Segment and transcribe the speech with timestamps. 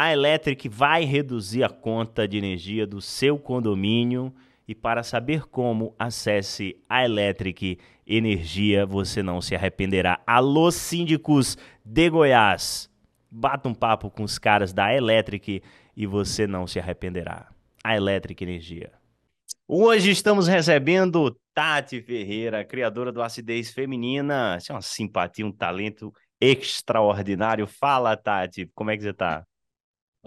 [0.00, 4.32] a Electric vai reduzir a conta de energia do seu condomínio.
[4.68, 10.20] E para saber como, acesse a Electric Energia, você não se arrependerá.
[10.24, 12.88] Alô, síndicos de Goiás!
[13.28, 15.60] Bata um papo com os caras da Electric
[15.96, 17.48] e você não se arrependerá.
[17.82, 18.92] A Electric Energia.
[19.66, 24.58] Hoje estamos recebendo Tati Ferreira, criadora do Acidez Feminina.
[24.60, 27.66] Isso é uma simpatia, um talento extraordinário.
[27.66, 29.44] Fala, Tati, como é que você tá?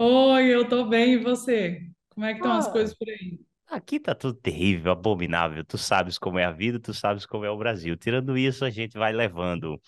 [0.01, 1.79] Oi, eu tô bem, e você?
[2.09, 3.39] Como é que estão as Ah, coisas por aí?
[3.67, 5.65] aqui tá tudo terrível, abominável.
[5.65, 7.97] Tu sabes como é a vida, tu sabes como é o Brasil.
[7.97, 9.81] Tirando isso, a gente vai levando.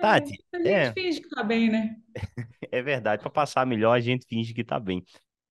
[0.00, 1.96] Tati, É, a gente é, finge que tá bem, né?
[2.70, 3.22] é verdade.
[3.22, 5.02] Para passar melhor, a gente finge que tá bem.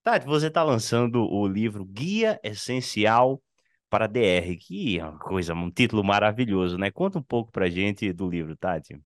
[0.03, 3.41] Tati, você tá lançando o livro Guia Essencial
[3.89, 6.91] para DR, que é uma coisa, um título maravilhoso, né?
[6.91, 9.00] Conta um pouco pra gente do livro, Tati.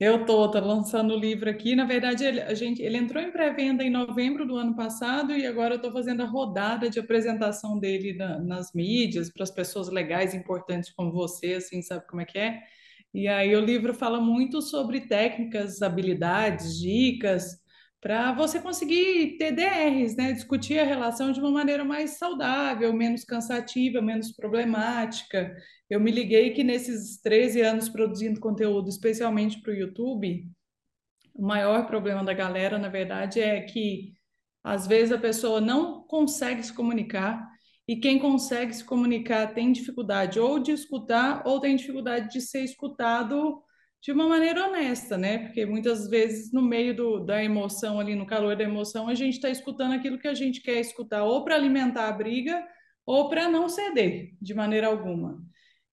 [0.00, 1.76] Eu tô, tô lançando o livro aqui.
[1.76, 5.46] Na verdade, ele, a gente, ele entrou em pré-venda em novembro do ano passado e
[5.46, 9.90] agora eu tô fazendo a rodada de apresentação dele na- nas mídias para as pessoas
[9.90, 12.62] legais, importantes como você, assim, sabe como é que é?
[13.12, 17.58] E aí o livro fala muito sobre técnicas, habilidades, dicas
[18.00, 20.32] para você conseguir ter DRs, né?
[20.32, 25.54] Discutir a relação de uma maneira mais saudável, menos cansativa, menos problemática.
[25.88, 30.48] Eu me liguei que nesses 13 anos produzindo conteúdo, especialmente para o YouTube,
[31.34, 34.14] o maior problema da galera, na verdade, é que
[34.64, 37.46] às vezes a pessoa não consegue se comunicar
[37.86, 42.62] e quem consegue se comunicar tem dificuldade ou de escutar ou tem dificuldade de ser
[42.62, 43.62] escutado
[44.02, 45.38] de uma maneira honesta, né?
[45.38, 49.34] Porque muitas vezes no meio do, da emoção ali, no calor da emoção, a gente
[49.34, 52.66] está escutando aquilo que a gente quer escutar, ou para alimentar a briga,
[53.04, 55.42] ou para não ceder de maneira alguma.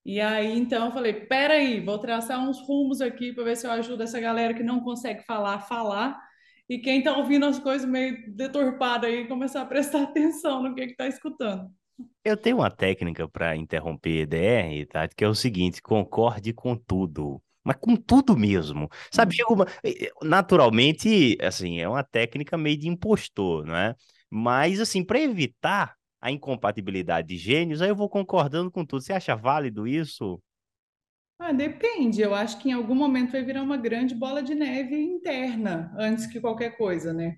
[0.06, 3.72] E aí, então, eu falei: peraí, vou traçar uns rumos aqui para ver se eu
[3.72, 6.18] ajudo essa galera que não consegue falar falar.
[6.70, 10.82] E quem está ouvindo as coisas meio deturpadas aí, começar a prestar atenção no que
[10.82, 11.70] está escutando.
[12.24, 17.42] Eu tenho uma técnica para interromper EDR, Tati, que é o seguinte: concorde com tudo.
[17.68, 18.88] Mas com tudo mesmo.
[19.12, 19.66] Sabe, chega uma...
[20.24, 23.94] naturalmente, assim, é uma técnica meio de impostor, não é?
[24.30, 29.02] Mas, assim, para evitar a incompatibilidade de gênios, aí eu vou concordando com tudo.
[29.02, 30.42] Você acha válido isso?
[31.38, 32.22] Ah, depende.
[32.22, 36.26] Eu acho que em algum momento vai virar uma grande bola de neve interna, antes
[36.26, 37.36] que qualquer coisa, né?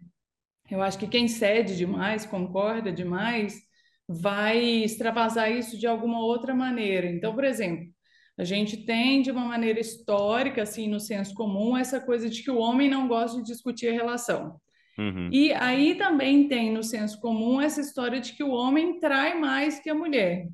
[0.69, 3.59] Eu acho que quem cede demais, concorda demais,
[4.07, 7.07] vai extravasar isso de alguma outra maneira.
[7.07, 7.91] Então, por exemplo,
[8.39, 12.49] a gente tem de uma maneira histórica, assim, no senso comum, essa coisa de que
[12.49, 14.55] o homem não gosta de discutir a relação.
[14.97, 15.29] Uhum.
[15.29, 19.81] E aí também tem no senso comum essa história de que o homem trai mais
[19.81, 20.47] que a mulher.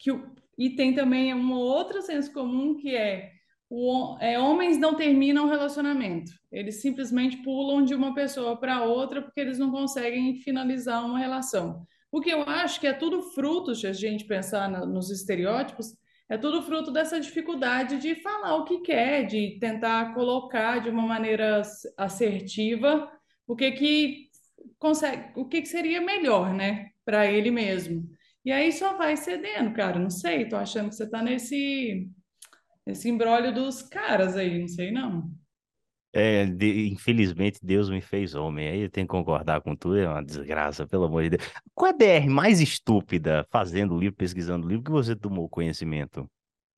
[0.00, 0.32] Que o...
[0.58, 3.30] E tem também um outro senso comum que é,
[3.70, 4.16] o...
[4.18, 6.32] é homens não terminam o relacionamento.
[6.50, 11.86] Eles simplesmente pulam de uma pessoa para outra porque eles não conseguem finalizar uma relação.
[12.10, 14.84] O que eu acho que é tudo fruto, se a gente pensar na...
[14.84, 16.01] nos estereótipos,
[16.32, 21.02] é tudo fruto dessa dificuldade de falar o que quer, de tentar colocar de uma
[21.02, 21.60] maneira
[21.94, 23.06] assertiva
[23.46, 24.30] o que que
[24.78, 28.08] consegue, o que que seria melhor, né, para ele mesmo.
[28.42, 29.98] E aí só vai cedendo, cara.
[29.98, 32.08] Não sei, tô achando que você tá nesse
[32.86, 35.30] nesse imbróglio dos caras aí, não sei não.
[36.12, 38.68] É, de- infelizmente, Deus me fez homem.
[38.68, 41.48] Aí eu tenho que concordar com tudo, é uma desgraça, pelo amor de Deus.
[41.74, 46.28] Qual é a DR mais estúpida, fazendo livro, pesquisando livro, que você tomou conhecimento?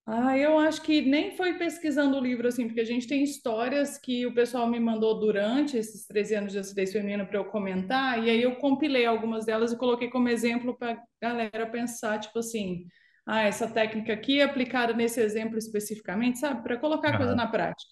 [0.06, 3.96] Ah, eu acho que nem foi pesquisando o livro assim, porque a gente tem histórias
[3.96, 8.22] que o pessoal me mandou durante esses 13 anos de acidez feminina para eu comentar,
[8.22, 12.38] e aí eu compilei algumas delas e coloquei como exemplo para a galera pensar, tipo
[12.38, 12.86] assim,
[13.26, 16.62] ah, essa técnica aqui é aplicada nesse exemplo especificamente, sabe?
[16.62, 17.34] Para colocar a coisa Aham.
[17.34, 17.90] na prática.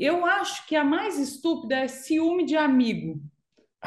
[0.00, 3.20] Eu acho que a mais estúpida é ciúme de amigo,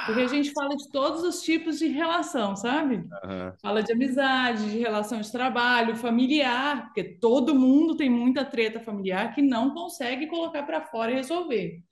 [0.06, 3.06] porque a Ah, gente fala de todos os tipos de relação, sabe?
[3.12, 3.58] aham.
[3.62, 9.34] Fala de amizade, de relação de trabalho, familiar, porque todo mundo tem muita treta familiar
[9.36, 11.84] que não consegue colocar para fora e resolver.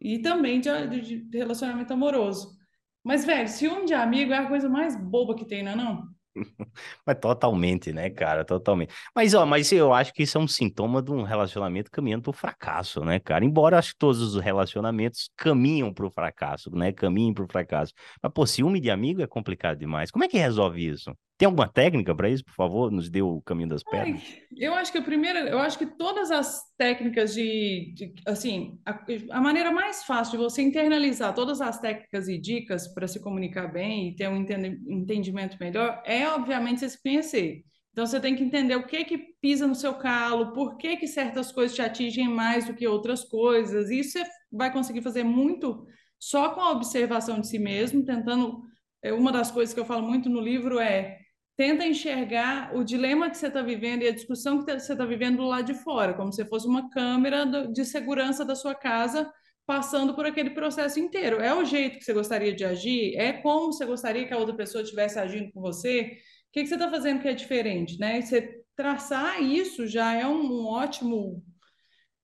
[0.00, 2.58] E também de, de- de relacionamento amoroso.
[3.04, 6.09] Mas, velho, ciúme de amigo é a coisa mais boba que tem, não é não?
[7.06, 8.44] Mas totalmente, né, cara?
[8.44, 8.92] Totalmente.
[9.14, 12.30] Mas, ó, mas eu acho que isso é um sintoma de um relacionamento caminhando para
[12.30, 13.44] o fracasso, né, cara?
[13.44, 16.92] Embora acho que todos os relacionamentos caminham para o fracasso, né?
[16.92, 17.92] Caminham para o fracasso.
[18.22, 20.10] Mas, pô, ciúme de amigo é complicado demais.
[20.10, 21.12] Como é que resolve isso?
[21.40, 22.92] Tem alguma técnica para isso, por favor?
[22.92, 24.38] Nos dê o caminho das Ai, pedras.
[24.56, 29.04] eu acho que a primeira, eu acho que todas as técnicas de, de- assim, a,
[29.32, 33.66] a maneira mais fácil de você internalizar todas as técnicas e dicas para se comunicar
[33.72, 37.64] bem e ter um entendimento melhor é, obviamente, você se conhecer.
[37.92, 41.08] Então, você tem que entender o que que pisa no seu calo, por que que
[41.08, 43.90] certas coisas te atingem mais do que outras coisas.
[43.90, 45.84] Isso você vai conseguir fazer muito
[46.18, 48.62] só com a observação de si mesmo, tentando.
[49.02, 51.19] é, Uma das coisas que eu falo muito no livro é
[51.60, 55.36] tenta enxergar o dilema que você está vivendo e a discussão que você está vivendo
[55.36, 59.30] do lado de fora, como se fosse uma câmera de segurança da sua casa
[59.66, 61.38] passando por aquele processo inteiro.
[61.38, 63.14] É o jeito que você gostaria de agir?
[63.14, 66.00] É como você gostaria que a outra pessoa estivesse agindo com você?
[66.48, 68.20] O que que você está fazendo que é diferente, né?
[68.20, 71.44] E Você traçar isso já é um, um ótimo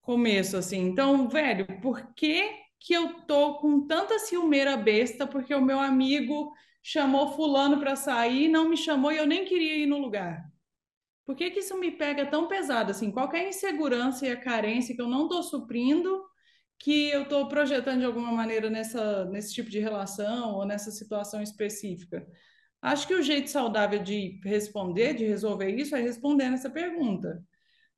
[0.00, 0.78] começo, assim.
[0.78, 2.42] Então, velho, por que
[2.80, 6.54] que eu tô com tanta ciumeira besta porque o meu amigo
[6.88, 10.48] chamou fulano para sair, não me chamou e eu nem queria ir no lugar?
[11.24, 13.10] Por que que isso me pega tão pesado assim?
[13.10, 16.22] Qual é a insegurança e a carência que eu não estou suprindo,
[16.78, 21.42] que eu estou projetando de alguma maneira nessa, nesse tipo de relação ou nessa situação
[21.42, 22.24] específica?
[22.80, 27.44] Acho que o jeito saudável de responder, de resolver isso, é respondendo essa pergunta.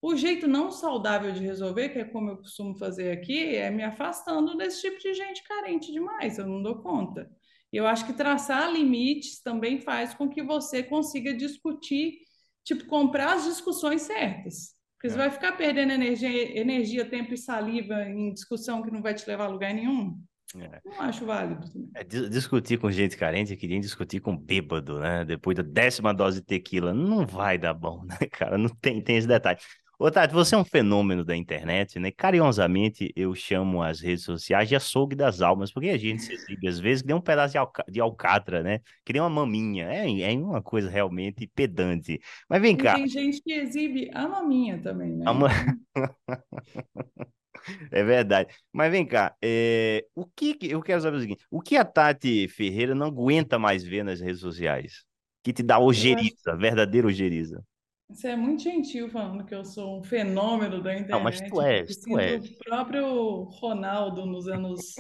[0.01, 3.85] O jeito não saudável de resolver, que é como eu costumo fazer aqui, é me
[3.85, 7.31] afastando desse tipo de gente carente demais, eu não dou conta.
[7.73, 12.19] Eu acho que traçar limites também faz com que você consiga discutir,
[12.65, 14.77] tipo, comprar as discussões certas.
[14.97, 15.19] Porque você É.
[15.19, 19.45] vai ficar perdendo energia, energia, tempo e saliva em discussão que não vai te levar
[19.45, 20.19] a lugar nenhum.
[20.57, 20.81] É.
[20.85, 21.71] Não acho válido.
[21.95, 25.25] É, dis- discutir com gente carente é que nem discutir com bêbado, né?
[25.25, 26.95] Depois da décima dose de tequila.
[26.95, 28.57] Não vai dar bom, né, cara?
[28.57, 29.59] Não tem, tem esse detalhe.
[29.99, 32.13] Ô, Tati, você é um fenômeno da internet, né?
[32.13, 36.69] Carinhosamente eu chamo as redes sociais de açougue das almas, porque a gente se exibe
[36.69, 38.81] às vezes que nem um pedaço de, alca de alcatra, né?
[39.05, 39.87] Que nem uma maminha.
[39.91, 42.21] É, é uma coisa realmente pedante.
[42.49, 45.31] Mas vem E cá, tem gente que exibe a maminha também, né?
[45.33, 45.69] ma- Então,
[47.91, 48.55] É verdade.
[48.73, 52.49] Mas vem cá, é, o que eu quero saber o seguinte: o que a Tati
[52.49, 55.05] Ferreira não aguenta mais ver nas redes sociais?
[55.43, 57.63] Que te dá ojeriza, verdadeira ojeriza.
[58.11, 61.89] Você é muito gentil falando que eu sou um fenômeno da Não, mas tu internet.
[61.89, 62.51] És, tu és.
[62.51, 64.95] o próprio Ronaldo nos anos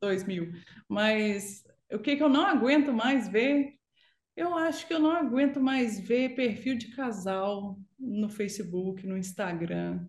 [0.00, 0.52] 2000.
[0.88, 3.74] Mas o que que eu não aguento mais ver?
[4.36, 10.06] Eu acho que eu não aguento mais ver perfil de casal no Facebook, no Instagram.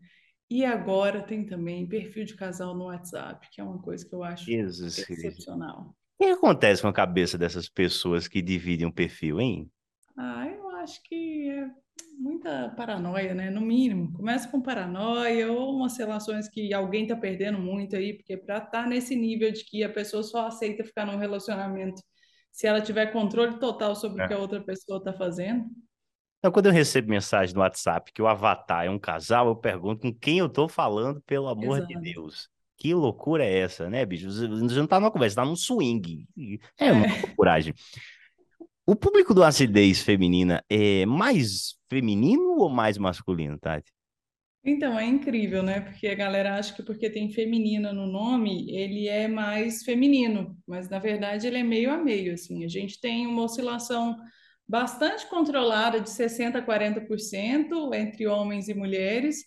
[0.50, 4.24] E agora tem também perfil de casal no WhatsApp, que é uma coisa que eu
[4.24, 5.96] acho Jesus excepcional.
[6.20, 9.70] O que acontece com a cabeça dessas pessoas que dividem um perfil, hein?
[10.16, 11.70] Ah, eu acho que é
[12.18, 13.50] muita paranoia, né?
[13.50, 14.14] No mínimo.
[14.14, 18.88] Começa com paranoia ou umas relações que alguém está perdendo muito aí, porque para estar
[18.88, 22.02] nesse nível de que a pessoa só aceita ficar num relacionamento
[22.52, 24.36] se ela tiver controle total sobre o que É.
[24.38, 25.66] a outra pessoa está fazendo.
[26.40, 30.02] Então, quando eu recebo mensagem no WhatsApp que o avatar é um casal, eu pergunto
[30.02, 32.04] com quem eu tô falando, pelo amor de Exato.
[32.04, 32.50] Deus.
[32.78, 34.30] Que loucura é essa, né, bicho?
[34.30, 36.28] Você você não tá numa conversa, tá num swing.
[36.78, 37.36] É uma É.
[37.36, 37.74] coragem.
[38.88, 43.92] O público do acidez feminina é mais feminino ou mais masculino, Tati?
[44.64, 45.80] Então, é incrível, né?
[45.80, 50.90] Porque a galera acha que porque tem feminina no nome, ele é mais feminino, mas
[50.90, 52.64] na verdade ele é meio a meio, assim.
[52.64, 54.16] A gente tem uma oscilação
[54.68, 59.38] bastante controlada de 60% a 40% entre homens e mulheres,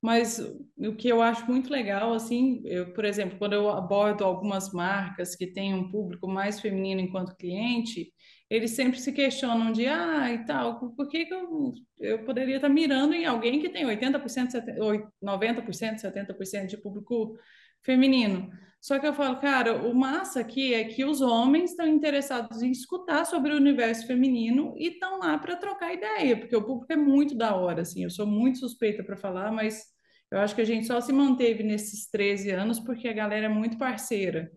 [0.00, 0.38] mas
[0.76, 5.34] o que eu acho muito legal, assim, eu, por exemplo, quando eu abordo algumas marcas
[5.34, 8.12] que têm um público mais feminino enquanto cliente,
[8.48, 12.68] eles sempre se questionam de, ah, e tal, por que que eu, eu poderia estar
[12.68, 17.36] mirando em alguém que tem 80%, 70%, oi- 90%, 70% de público
[17.84, 18.50] feminino?
[18.80, 22.70] Só que eu falo, cara, o massa aqui é que os homens estão interessados em
[22.70, 26.96] escutar sobre o universo feminino e estão lá para trocar ideia, porque o público é
[26.96, 29.82] muito da hora, assim, eu sou muito suspeita para falar, mas
[30.30, 33.48] eu acho que a gente só se manteve nesses 13 anos porque a galera é
[33.48, 34.50] muito parceira.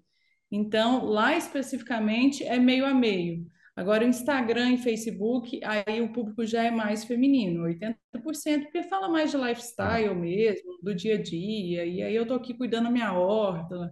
[0.51, 3.45] Então, lá especificamente é meio a meio.
[3.79, 9.07] Agora, o Instagram e Facebook, aí o público já é mais feminino, 80%, porque fala
[9.07, 12.91] mais de lifestyle mesmo, do dia a dia, e aí eu tô aqui cuidando da
[12.91, 13.89] minha horta,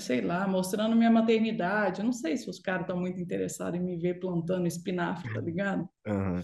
[0.00, 2.00] sei lá, mostrando minha maternidade.
[2.00, 5.40] Eu não sei se os caras estão muito interessados em me ver plantando espinafre, tá
[5.40, 5.88] ligado?
[6.04, 6.42] Aham.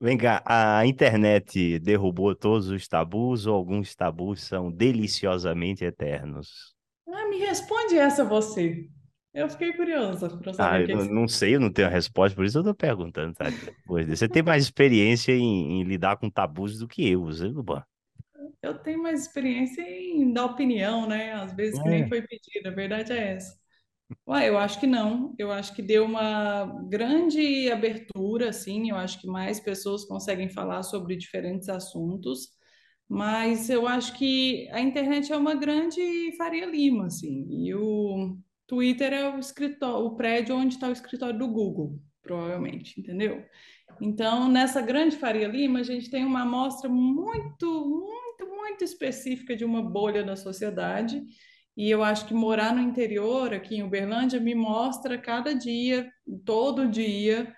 [0.00, 6.72] Vem cá, a internet derrubou todos os tabus ou alguns tabus são deliciosamente eternos?
[7.08, 8.88] Ah, me responde essa você.
[9.38, 11.72] Eu fiquei curiosa para Ah, saber o eu que não, que não sei, eu não
[11.72, 13.34] tenho a resposta, por isso eu tô perguntando.
[13.86, 17.80] Você tem mais experiência em, em lidar com tabus do que eu, você, bom.
[18.62, 21.32] Eu tenho mais experiência em dar opinião, né?
[21.32, 22.08] Às vezes que nem É.
[22.08, 23.56] foi pedido, a verdade é essa.
[24.28, 25.34] Ué, eu acho que não.
[25.38, 28.90] Eu acho que deu uma grande abertura, assim.
[28.90, 32.48] Eu acho que mais pessoas conseguem falar sobre diferentes assuntos.
[33.08, 37.46] Mas eu acho que a internet é uma grande Faria Lima, assim.
[37.50, 38.38] E o
[38.68, 43.42] Twitter é o escritório, o prédio onde está o escritório do Google, provavelmente, entendeu?
[43.98, 49.64] Então, nessa grande Faria Lima, a gente tem uma amostra muito, muito, muito específica de
[49.64, 51.22] uma bolha da sociedade.
[51.74, 56.06] E eu acho que morar no interior, aqui em Uberlândia, me mostra cada dia,
[56.44, 57.50] todo dia,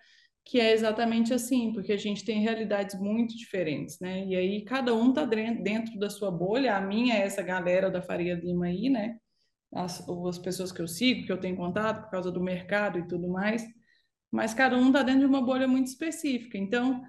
[0.45, 4.25] que é exatamente assim, porque a gente tem realidades muito diferentes, né?
[4.27, 6.77] E aí cada um tá dentro da sua bolha.
[6.77, 9.17] A minha é essa galera da Faria Lima aí, né?
[9.73, 13.07] As, as pessoas que eu sigo, que eu tenho contato por causa do mercado e
[13.07, 13.65] tudo mais.
[14.31, 16.57] Mas cada um tá dentro de uma bolha muito específica.
[16.57, 17.03] Então,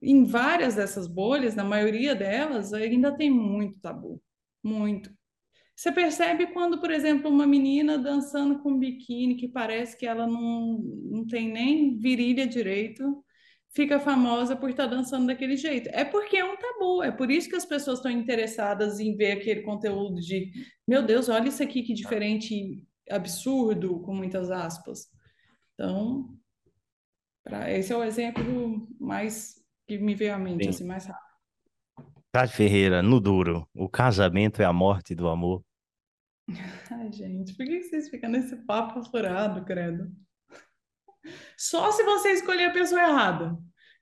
[0.00, 4.22] em várias dessas bolhas, na maioria delas, ainda tem muito tabu,
[4.62, 5.10] muito.
[5.74, 10.78] Você percebe quando, por exemplo, uma menina dançando com biquíni que parece que ela não,
[10.78, 13.22] não tem nem virilha direito,
[13.74, 15.88] fica famosa por estar dançando daquele jeito.
[15.92, 19.32] É porque é um tabu, é por isso que as pessoas estão interessadas em ver
[19.32, 20.50] aquele conteúdo de,
[20.86, 25.06] meu Deus, olha isso aqui que diferente, absurdo, com muitas aspas.
[25.74, 26.36] Então,
[27.44, 30.70] pra, esse é o exemplo mais que me veio à mente, Sim.
[30.70, 31.26] assim, mais rápido.
[32.32, 35.64] Tati Ferreira, no duro, o casamento é a morte do amor.
[36.90, 40.10] Ai, gente, por que vocês ficam nesse papo furado, credo?
[41.56, 43.56] Só se você escolher a pessoa errada.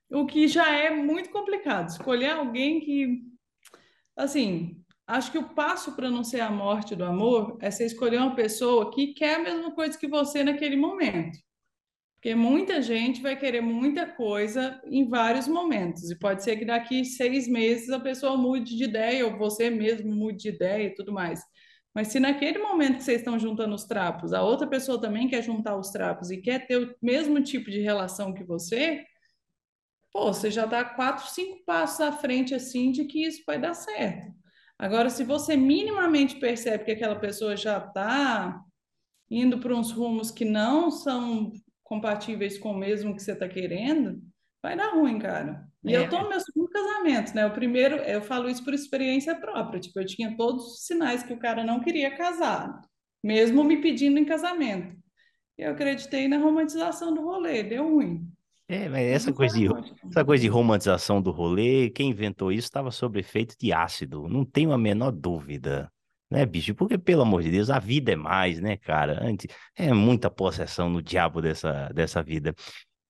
[0.09, 1.89] O que já é muito complicado.
[1.89, 3.23] Escolher alguém que.
[4.15, 8.17] Assim, acho que o passo para não ser a morte do amor é você escolher
[8.17, 11.37] uma pessoa que quer a mesma coisa que você naquele momento.
[12.15, 16.09] Porque muita gente vai querer muita coisa em vários momentos.
[16.09, 20.11] E pode ser que daqui seis meses a pessoa mude de ideia, ou você mesmo
[20.11, 21.39] mude de ideia e tudo mais.
[21.95, 25.41] Mas se naquele momento que vocês estão juntando os trapos, a outra pessoa também quer
[25.41, 29.05] juntar os trapos e quer ter o mesmo tipo de relação que você,
[30.11, 33.73] pô, você já está quatro, cinco passos à frente assim de que isso vai dar
[33.73, 34.29] certo.
[34.77, 38.61] Agora, se você minimamente percebe que aquela pessoa já está
[39.31, 44.21] indo para uns rumos que não são compatíveis com o mesmo que você está querendo,
[44.61, 45.65] vai dar ruim, cara.
[45.85, 45.99] E é.
[45.99, 47.45] eu tô no meu segundo casamento, né?
[47.45, 49.79] O primeiro, eu falo isso por experiência própria.
[49.79, 52.81] Tipo, eu tinha todos os sinais que o cara não queria casar,
[53.23, 54.95] mesmo me pedindo em casamento.
[55.57, 58.27] Eu acreditei na romantização do rolê, deu ruim.
[58.67, 59.67] É, mas essa coisa, de,
[60.09, 64.43] essa coisa de romantização do rolê, quem inventou isso estava sob efeito de ácido, não
[64.43, 65.89] tenho a menor dúvida
[66.29, 66.73] né, bicho?
[66.75, 69.21] Porque, pelo amor de Deus, a vida é mais, né, cara?
[69.75, 72.53] É muita possessão no diabo dessa, dessa vida.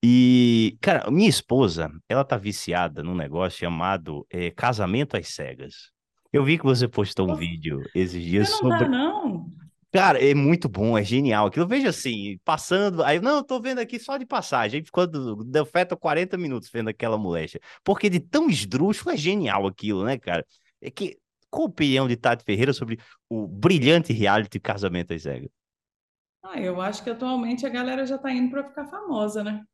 [0.02, 5.90] E, cara, minha esposa, ela tá viciada num negócio chamado é, Casamento às Cegas.
[6.32, 8.84] Eu vi que você postou um vídeo esses dias não sobre.
[8.84, 9.50] Dá, não.
[9.92, 11.46] Cara, é muito bom, é genial.
[11.46, 13.02] Aquilo eu vejo assim, passando.
[13.02, 14.80] Aí, não, eu tô vendo aqui só de passagem.
[14.80, 17.58] Aí ficou deu feta 40 minutos vendo aquela molecha.
[17.82, 20.44] Porque de tão esdrúxulo é genial aquilo, né, cara?
[20.82, 21.16] É que
[21.48, 22.98] qual a opinião de Tati Ferreira sobre
[23.30, 25.50] o brilhante reality Casamento às Cegas?
[26.42, 29.64] Ah, eu acho que atualmente a galera já está indo para ficar famosa, né?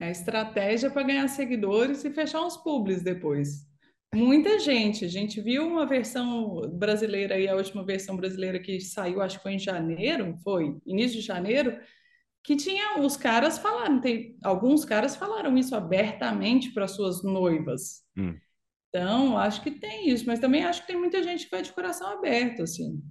[0.00, 3.66] É a estratégia para ganhar seguidores e fechar uns publis depois.
[4.14, 5.04] Muita gente.
[5.04, 9.42] A gente viu uma versão brasileira aí, a última versão brasileira que saiu, acho que
[9.42, 11.78] foi em janeiro, foi início de janeiro,
[12.42, 18.02] que tinha os caras falando, tem, alguns caras falaram isso abertamente para suas noivas.
[18.16, 18.34] Hum.
[18.88, 21.72] Então, acho que tem isso, mas também acho que tem muita gente que vai de
[21.72, 23.02] coração aberto, assim.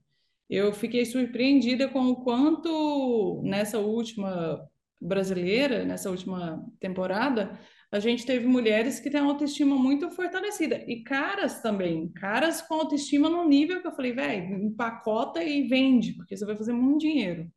[0.50, 4.60] Eu fiquei surpreendida com o quanto nessa última
[5.00, 7.60] brasileira, nessa última temporada,
[7.92, 13.30] a gente teve mulheres que têm autoestima muito fortalecida e caras também, caras com autoestima
[13.30, 17.50] no nível que eu falei, velho, empacota e vende, porque você vai fazer muito dinheiro.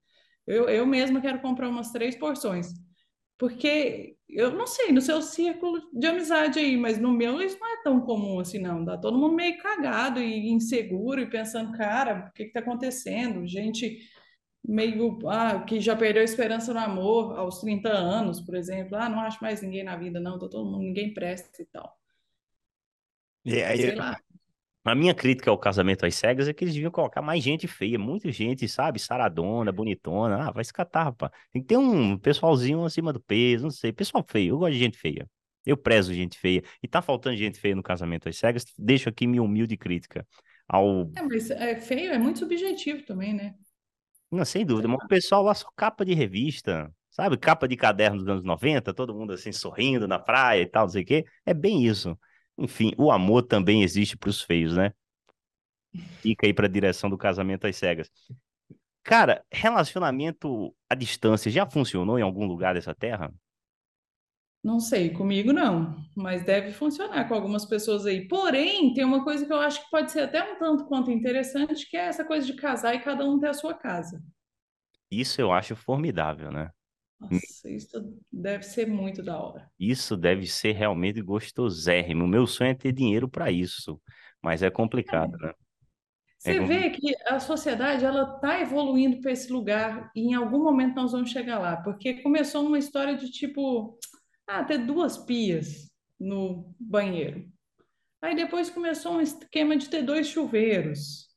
[0.47, 2.69] Eu, eu mesma quero comprar umas três porções.
[3.39, 7.69] Porque eu não sei, no seu círculo de amizade aí, mas no meu isso não
[7.69, 8.85] é tão comum assim, não.
[8.85, 13.47] Dá todo mundo meio cagado e inseguro e pensando, cara, o que está acontecendo?
[13.49, 13.99] Gente
[14.65, 18.97] meio ah, que já perdeu a esperança no amor aos 30 anos, por exemplo.
[18.97, 21.99] Ah, não acho mais ninguém na vida, não, tá todo mundo, ninguém presta e tal.
[23.45, 24.19] É, aí, Sei lá.
[24.83, 27.99] A minha crítica ao casamento às cegas é que eles deviam colocar mais gente feia,
[27.99, 28.99] muita gente, sabe?
[28.99, 30.49] Saradona, bonitona.
[30.49, 31.31] Ah, vai se catar, rapaz.
[31.53, 33.93] Tem que ter um pessoalzinho acima do peso, não sei.
[33.93, 35.29] Pessoal feio, eu gosto de gente feia.
[35.67, 36.63] Eu prezo gente feia.
[36.83, 40.27] E tá faltando gente feia no casamento às cegas, deixo aqui minha humilde crítica
[40.67, 41.11] ao.
[41.15, 43.55] É, mas é feio, é muito subjetivo também, né?
[44.31, 44.89] Não, sem dúvida.
[44.89, 47.37] Mas o pessoal lá só capa de revista, sabe?
[47.37, 50.91] Capa de caderno dos anos 90, todo mundo assim sorrindo na praia e tal, não
[50.93, 51.25] sei o quê.
[51.45, 52.19] É bem isso.
[52.57, 54.93] Enfim, o amor também existe para os feios, né?
[56.21, 58.11] Fica aí para a direção do casamento às cegas.
[59.03, 63.33] Cara, relacionamento à distância já funcionou em algum lugar dessa terra?
[64.63, 68.29] Não sei, comigo não, mas deve funcionar com algumas pessoas aí.
[68.29, 71.89] Porém, tem uma coisa que eu acho que pode ser até um tanto quanto interessante,
[71.89, 74.23] que é essa coisa de casar e cada um ter a sua casa.
[75.11, 76.71] Isso eu acho formidável, né?
[77.19, 79.71] Nossa, isso deve ser muito da hora.
[79.79, 82.25] Isso deve ser realmente gostosérrimo.
[82.25, 84.01] O meu sonho é ter dinheiro para isso,
[84.43, 85.47] mas é complicado, é.
[85.47, 85.55] né?
[86.43, 90.63] É Você vê que a sociedade ela está evoluindo para esse lugar e em algum
[90.63, 93.99] momento nós vamos chegar lá, porque começou uma história de tipo,
[94.51, 95.89] ah, ter duas pias
[96.19, 97.49] no banheiro.
[98.21, 101.29] Aí depois começou um esquema de ter dois chuveiros.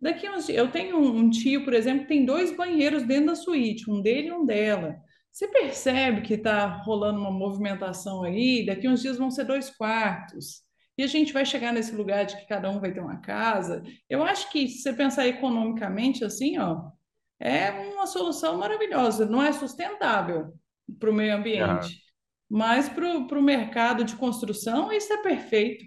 [0.00, 3.34] Daqui uns dias, eu tenho um tio, por exemplo, que tem dois banheiros dentro da
[3.36, 5.00] suíte, um dele e um dela.
[5.30, 10.62] Você percebe que está rolando uma movimentação aí, daqui uns dias vão ser dois quartos.
[10.98, 13.82] E a gente vai chegar nesse lugar de que cada um vai ter uma casa.
[14.08, 16.90] Eu acho que se você pensar economicamente assim, ó,
[17.38, 19.26] é uma solução maravilhosa.
[19.26, 20.52] Não é sustentável
[20.98, 22.02] para o meio ambiente,
[22.48, 25.84] mas para o mercado de construção, isso é perfeito.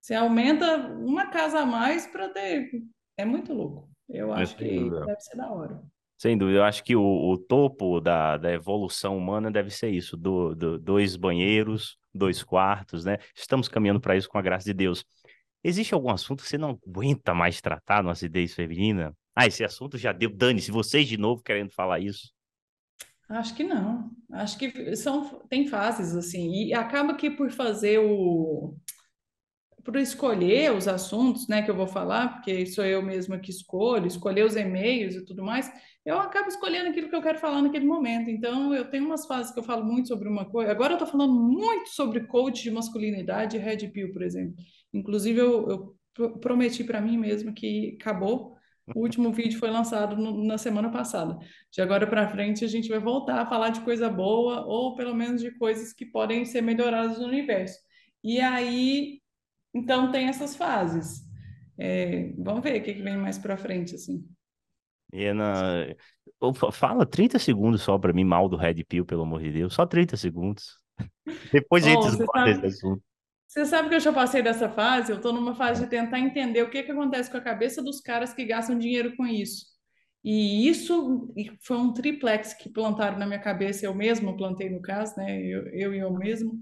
[0.00, 2.70] Você aumenta uma casa a mais para ter.
[3.16, 3.90] É muito louco.
[4.08, 5.06] Eu acho que dúvida.
[5.06, 5.82] deve ser da hora.
[6.18, 10.16] Sem dúvida, eu acho que o, o topo da, da evolução humana deve ser isso,
[10.16, 13.18] do, do- dois banheiros, dois quartos, né?
[13.34, 15.04] Estamos caminhando para isso com a graça de Deus.
[15.64, 19.16] Existe algum assunto que você não aguenta mais tratar no acidez feminina?
[19.36, 22.33] Ah, esse assunto já deu, dane-se, vocês de novo querendo falar isso.
[23.28, 24.10] Acho que não.
[24.32, 26.66] Acho que são, tem fases assim.
[26.66, 28.76] E acaba que por fazer o
[29.84, 34.06] por escolher os assuntos, né, que eu vou falar, porque sou eu mesma que escolho,
[34.06, 35.70] escolher os e-mails e tudo mais,
[36.06, 38.30] eu acabo escolhendo aquilo que eu quero falar naquele momento.
[38.30, 40.70] Então, eu tenho umas fases que eu falo muito sobre uma coisa.
[40.70, 44.54] Agora eu estou falando muito sobre coach de masculinidade Red Pill, por exemplo.
[44.92, 48.53] Inclusive, eu, eu pro- prometi para mim mesma que acabou.
[48.94, 51.38] O último vídeo foi lançado no- na semana passada.
[51.70, 55.14] De agora para frente, a gente vai voltar a falar de coisa boa, ou pelo
[55.14, 57.78] menos de coisas que podem ser melhoradas no universo.
[58.22, 59.20] E aí,
[59.72, 61.22] então tem essas fases.
[61.78, 64.24] É, vamos ver o que que vem mais pra frente, assim.
[65.12, 65.86] E na...
[66.72, 69.86] Fala 30 segundos só para mim mal do Red Pill, pelo amor de Deus, só
[69.86, 70.78] 30 segundos.
[71.52, 73.02] Depois a gente esgota esse assunto.
[73.54, 76.60] Você sabe que eu já passei dessa fase, eu tô numa fase de tentar entender
[76.62, 79.66] o que que acontece com a cabeça dos caras que gastam dinheiro com isso.
[80.24, 81.32] E isso
[81.62, 85.40] foi um triplex que plantaram na minha cabeça, eu mesmo plantei no caso, né?
[85.40, 86.54] Eu, eu e eu mesmo.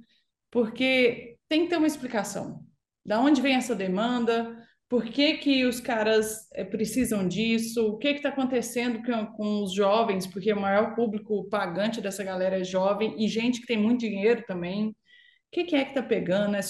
[0.51, 2.61] porque tem que ter uma explicação.
[3.05, 4.57] Da onde vem essa demanda?
[4.89, 7.87] Por que que os caras eh, precisam disso?
[7.89, 10.27] O que está acontecendo com, com os jovens?
[10.27, 14.45] Porque o maior público pagante dessa galera é jovem e gente que tem muito dinheiro
[14.47, 14.95] também.
[15.53, 16.57] O que que é que está pegando?
[16.57, 16.61] É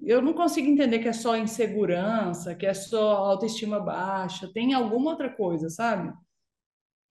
[0.00, 4.48] Eu não consigo entender que é só insegurança, que é só autoestima baixa.
[4.54, 6.12] Tem alguma outra coisa, sabe?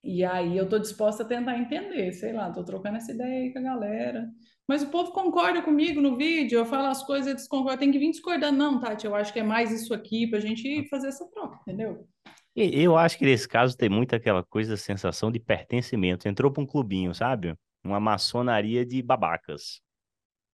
[0.02, 3.52] E aí eu tô disposta a tentar entender, sei lá, tô trocando essa ideia aí
[3.52, 4.26] com a galera.
[4.66, 7.78] Mas o povo concorda comigo no vídeo, eu falo as coisas, eles concordam.
[7.78, 9.04] Tem que vir discordando, não, Tati.
[9.04, 12.08] Eu acho que é mais isso aqui pra gente fazer essa troca, entendeu?
[12.56, 16.26] Eu acho que nesse caso tem muito aquela coisa, sensação de pertencimento.
[16.26, 17.54] Entrou para um clubinho, sabe?
[17.84, 19.82] Uma maçonaria de babacas.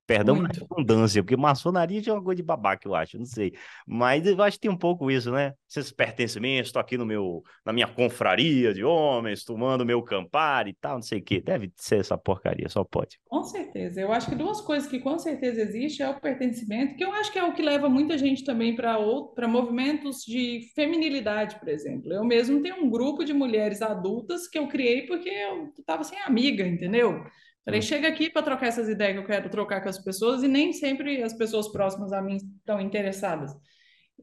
[0.07, 0.61] Perdão a Muito.
[0.61, 3.55] redundância, porque maçonaria já é uma coisa de babaca, eu acho, não sei.
[3.87, 5.55] Mas eu acho que tem um pouco isso, né?
[5.69, 10.75] Esses pertencimentos, estou aqui no meu, na minha confraria de homens, tomando meu Campari e
[10.75, 11.40] tal, não sei o quê.
[11.40, 13.19] Deve ser essa porcaria, só pode.
[13.27, 14.01] Com certeza.
[14.01, 17.33] Eu acho que duas coisas que com certeza existe é o pertencimento, que eu acho
[17.33, 18.95] que é o que leva muita gente também para
[19.35, 22.12] para movimentos de feminilidade, por exemplo.
[22.12, 26.19] Eu mesmo tenho um grupo de mulheres adultas que eu criei porque eu estava sem
[26.21, 27.25] amiga, entendeu?
[27.64, 30.42] Falei, Hum, chega aqui para trocar essas ideias que eu quero trocar com as pessoas
[30.42, 33.53] e nem sempre as pessoas próximas a mim estão interessadas.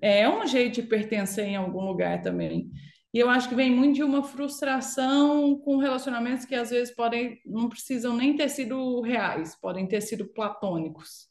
[0.02, 2.70] É um jeito de pertencer em algum lugar também.
[3.14, 7.42] E eu acho que vem muito de uma frustração com relacionamentos que às vezes podem,
[7.46, 11.31] não precisam nem ter sido reais, podem ter sido platônicos.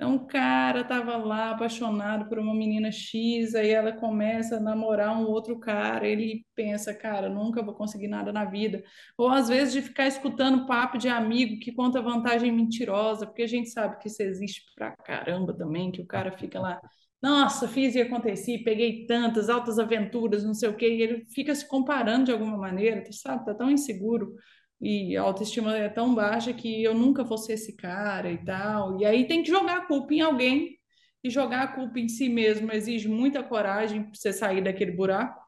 [0.00, 5.14] Então, o cara estava lá apaixonado por uma menina X, aí ela começa a namorar
[5.14, 8.82] um outro cara, ele pensa, cara, nunca vou conseguir nada na vida.
[9.18, 13.46] Ou às vezes de ficar escutando papo de amigo que conta vantagem mentirosa, porque a
[13.46, 16.80] gente sabe que isso existe pra caramba também, que o cara fica lá,
[17.20, 21.54] nossa, fiz e aconteci, peguei tantas altas aventuras, não sei o quê, e ele fica
[21.54, 24.34] se comparando de alguma maneira, tu sabe, tá tão inseguro
[24.80, 28.98] e a autoestima é tão baixa que eu nunca vou ser esse cara e tal.
[28.98, 30.78] E aí tem que jogar a culpa em alguém
[31.22, 35.40] e jogar a culpa em si mesmo exige muita coragem para você sair daquele buraco.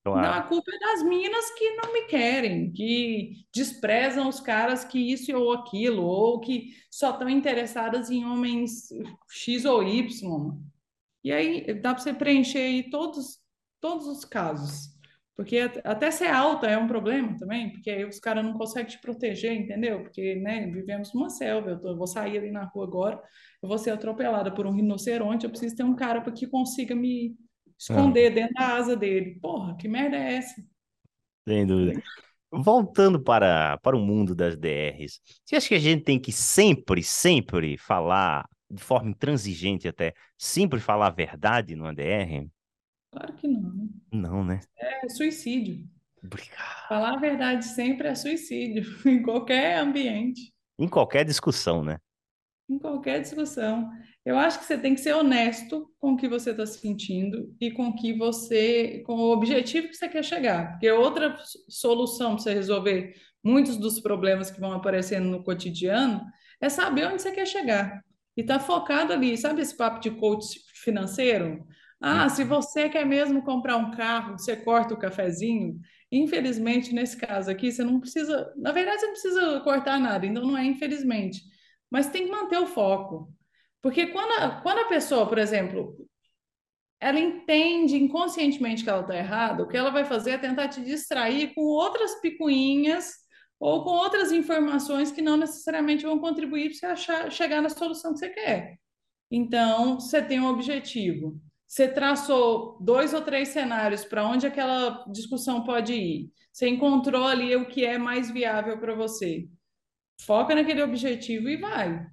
[0.00, 0.48] Então a claro.
[0.48, 5.54] culpa é das minas que não me querem, que desprezam os caras que isso ou
[5.54, 8.90] aquilo, ou que só estão interessadas em homens
[9.30, 10.60] X ou Y.
[11.24, 13.38] E aí dá para você preencher aí todos,
[13.80, 14.93] todos os casos.
[15.36, 18.90] Porque at- até ser alta é um problema também, porque aí os caras não conseguem
[18.90, 20.02] te proteger, entendeu?
[20.02, 23.20] Porque, né, vivemos numa selva, eu, tô- eu vou sair ali na rua agora,
[23.62, 26.94] eu vou ser atropelada por um rinoceronte, eu preciso ter um cara para que consiga
[26.94, 27.36] me
[27.78, 29.38] esconder dentro da asa dele.
[29.40, 30.54] Porra, que merda é essa?
[31.48, 32.00] sem dúvida.
[32.52, 37.02] Voltando para, para o mundo das DRs, você acha que a gente tem que sempre,
[37.02, 42.50] sempre falar, de forma intransigente até, sempre falar a verdade numa DR?
[43.14, 43.88] Claro que não, né?
[44.12, 44.60] Não, né?
[44.76, 45.88] É suicídio.
[46.20, 46.88] Obrigado.
[46.88, 50.52] Falar a verdade sempre é suicídio, em qualquer ambiente.
[50.76, 51.98] Em qualquer discussão, né?
[52.68, 53.88] Em qualquer discussão.
[54.24, 57.70] Eu acho que você tem que ser honesto com o que você está sentindo e
[57.70, 60.72] com o que você, com o objetivo que você quer chegar.
[60.72, 61.36] Porque outra
[61.68, 66.24] solução para você resolver muitos dos problemas que vão aparecendo no cotidiano
[66.60, 68.02] é saber onde você quer chegar.
[68.36, 71.64] E tá focado ali, sabe esse papo de coach financeiro?
[72.06, 75.80] Ah, se você quer mesmo comprar um carro, você corta o cafezinho.
[76.12, 78.52] Infelizmente, nesse caso aqui, você não precisa.
[78.58, 81.40] Na verdade, você não precisa cortar nada, então não é infelizmente.
[81.90, 83.32] Mas tem que manter o foco.
[83.80, 85.96] Porque quando a, quando a pessoa, por exemplo,
[87.00, 90.84] ela entende inconscientemente que ela está errada, o que ela vai fazer é tentar te
[90.84, 93.14] distrair com outras picuinhas
[93.58, 98.12] ou com outras informações que não necessariamente vão contribuir para você achar, chegar na solução
[98.12, 98.78] que você quer.
[99.30, 101.40] Então, você tem um objetivo.
[101.74, 106.30] Você traçou dois ou três cenários para onde aquela discussão pode ir.
[106.52, 109.48] Você encontrou ali o que é mais viável para você
[110.20, 112.06] foca naquele objetivo e vai.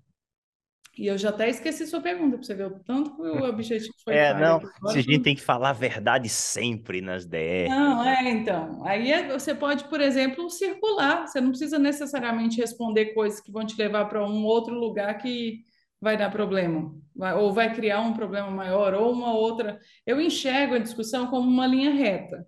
[0.97, 3.93] E eu já até esqueci sua pergunta, para você ver o tanto que o objetivo
[4.04, 4.15] foi.
[4.15, 7.69] É, não, se a gente tem que falar a verdade sempre nas DR.
[7.69, 8.84] Não, é, então.
[8.84, 11.28] Aí é, você pode, por exemplo, circular.
[11.28, 15.63] Você não precisa necessariamente responder coisas que vão te levar para um outro lugar que
[16.01, 19.79] vai dar problema, vai, ou vai criar um problema maior, ou uma outra.
[20.05, 22.47] Eu enxergo a discussão como uma linha reta.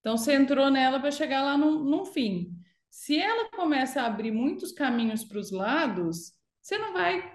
[0.00, 2.52] Então, você entrou nela para chegar lá num, num fim.
[2.90, 7.32] Se ela começa a abrir muitos caminhos para os lados, você não vai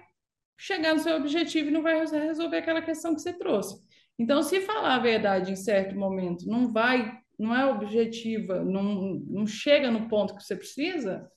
[0.56, 3.82] chegar no seu objetivo e não vai resolver aquela questão que você trouxe.
[4.18, 9.46] Então, se falar a verdade em certo momento não vai, não é objetiva, não, não
[9.46, 11.30] chega no ponto que você precisa,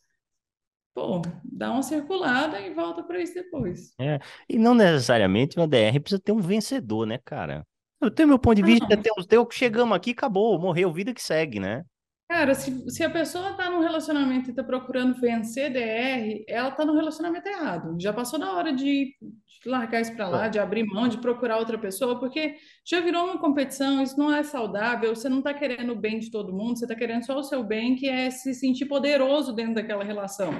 [0.94, 3.94] pô, dá uma circulada e volta para isso depois.
[4.00, 7.66] É, e não necessariamente uma DR precisa ter um vencedor, né, cara?
[8.02, 11.22] Eu tenho meu ponto de vista, tem os teus, chegamos aqui, acabou, morreu, vida que
[11.22, 11.84] segue, né?
[12.32, 16.86] Cara, se, se a pessoa está num relacionamento e está procurando vencer DR, ela está
[16.86, 17.98] no relacionamento errado.
[18.00, 21.58] Já passou da hora de, de largar isso para lá, de abrir mão, de procurar
[21.58, 25.92] outra pessoa, porque já virou uma competição, isso não é saudável, você não está querendo
[25.92, 28.54] o bem de todo mundo, você está querendo só o seu bem, que é se
[28.54, 30.54] sentir poderoso dentro daquela relação.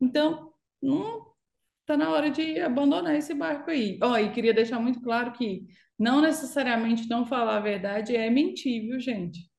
[0.00, 1.26] Então, não
[1.80, 3.98] está na hora de abandonar esse barco aí.
[4.02, 5.66] Ó, oh, e queria deixar muito claro que
[5.98, 9.50] não necessariamente não falar a verdade é mentir, viu, gente?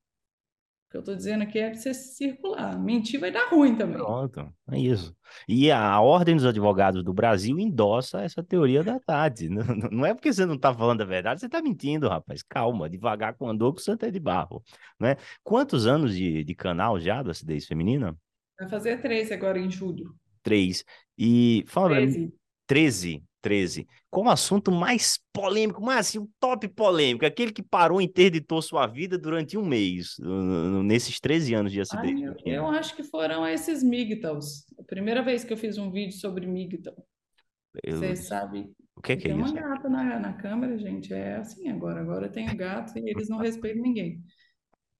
[0.92, 2.78] que eu estou dizendo aqui é para você circular.
[2.78, 3.98] Mentir vai dar ruim também.
[3.98, 5.16] Pronto, é isso.
[5.48, 9.48] E a Ordem dos Advogados do Brasil endossa essa teoria da Tati.
[9.62, 12.44] Não, não é porque você não está falando a verdade, você está mentindo, rapaz.
[12.44, 14.62] Calma, devagar com andou com Santa é de barro.
[15.00, 15.16] Né?
[15.44, 18.18] Quantos anos de, de canal já da acidez feminina?
[18.60, 20.14] Vai fazer três agora em julho.
[20.44, 20.84] Três.
[21.18, 22.34] E fala 13.
[22.68, 23.24] 13.
[23.42, 28.62] 13, como assunto mais polêmico, mas assim, um top polêmico, aquele que parou e interditou
[28.62, 30.16] sua vida durante um mês,
[30.86, 32.24] nesses 13 anos de acidente.
[32.24, 34.66] Ai, eu, eu, acho que foram esses MGTOWs.
[34.80, 36.96] A primeira vez que eu fiz um vídeo sobre MGTOW.
[37.84, 37.98] Eu...
[37.98, 38.72] Você sabe.
[38.96, 39.54] O que é, que é tem isso?
[39.54, 41.14] Tem uma gata na, na câmera, gente.
[41.14, 42.02] É assim agora.
[42.02, 44.22] Agora eu tenho gato e eles não respeitam ninguém.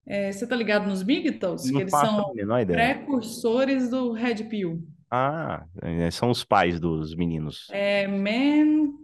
[0.04, 1.70] É, você tá ligado nos MGTOWs?
[1.70, 2.32] que eles são
[2.66, 4.82] precursores do Red Pill.
[5.14, 7.68] Ah, é, são os pais dos meninos.
[7.70, 8.94] É men,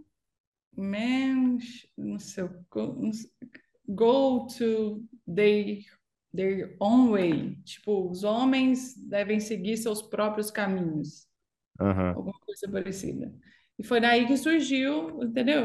[0.75, 1.59] men,
[1.95, 2.99] não sei, go,
[3.87, 5.83] go to their,
[6.33, 7.55] their own way.
[7.63, 11.27] Tipo, os homens devem seguir seus próprios caminhos.
[11.79, 12.09] Uhum.
[12.15, 13.31] Alguma coisa parecida.
[13.77, 15.63] E foi daí que surgiu, entendeu?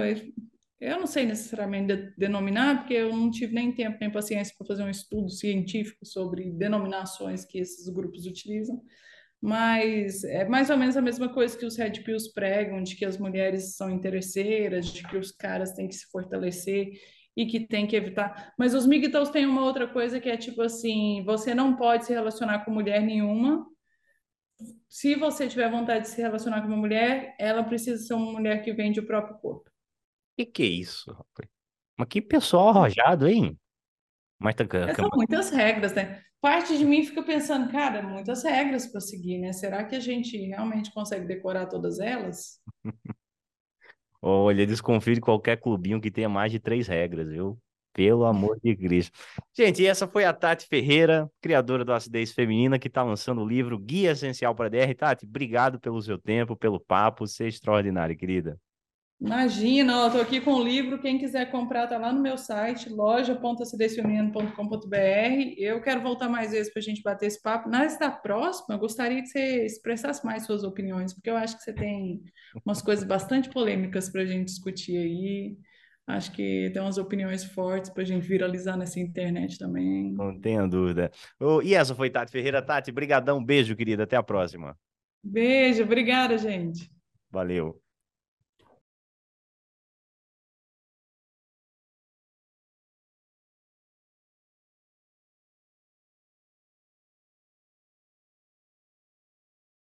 [0.78, 4.82] Eu não sei necessariamente denominar, porque eu não tive nem tempo nem paciência para fazer
[4.82, 8.84] um estudo científico sobre denominações que esses grupos utilizam
[9.44, 13.04] mas é mais ou menos a mesma coisa que os Red Pills pregam, de que
[13.04, 16.92] as mulheres são interesseiras, de que os caras têm que se fortalecer
[17.36, 18.54] e que tem que evitar.
[18.58, 22.14] Mas os MGTOWs têm uma outra coisa que é tipo assim, você não pode se
[22.14, 23.66] relacionar com mulher nenhuma.
[24.88, 28.62] Se você tiver vontade de se relacionar com uma mulher, ela precisa ser uma mulher
[28.64, 29.70] que vende o próprio corpo.
[30.38, 31.50] Que que é isso, rapaz?
[31.98, 33.58] Mas que pessoal arrojado, hein?
[34.38, 34.64] Mas tá...
[34.94, 36.22] São muitas regras, né?
[36.44, 39.50] Parte de mim fica pensando, cara, muitas regras para seguir, né?
[39.54, 42.60] Será que a gente realmente consegue decorar todas elas?
[44.20, 47.58] Olha, desconfio de qualquer clubinho que tenha mais de três regras, viu?
[47.94, 49.18] Pelo amor de Cristo.
[49.56, 53.78] Gente, essa foi a Tati Ferreira, criadora do Acidez Feminina, que está lançando o livro
[53.78, 54.94] Guia Essencial para DR.
[54.94, 57.26] Tati, obrigado pelo seu tempo, pelo papo.
[57.26, 58.60] Você é extraordinária, querida.
[59.20, 61.00] Imagina, eu estou aqui com o livro.
[61.00, 65.54] Quem quiser comprar, está lá no meu site, loja.acidezfeminino.com.br.
[65.56, 67.68] Eu quero voltar mais vezes para a gente bater esse papo.
[67.68, 71.72] Nesta próxima, eu gostaria que você expressasse mais suas opiniões, porque eu acho que você
[71.72, 72.24] tem
[72.64, 75.56] umas coisas bastante polêmicas para a gente discutir aí.
[76.06, 80.12] Acho que tem umas opiniões fortes para a gente viralizar nessa internet também.
[80.12, 81.10] Não tenha dúvida.
[81.40, 82.60] Oh, e essa foi Tati Ferreira.
[82.60, 84.02] Tati, brigadão, beijo, querida.
[84.02, 84.76] Até a próxima.
[85.22, 86.90] Beijo, obrigada, gente.
[87.30, 87.82] Valeu.